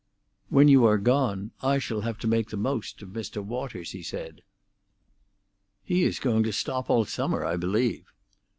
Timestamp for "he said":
3.91-4.41